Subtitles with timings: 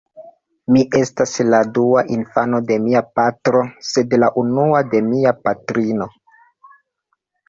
[0.75, 6.09] Mi estas la dua infano de mia patro, sed la unua de mia patrino.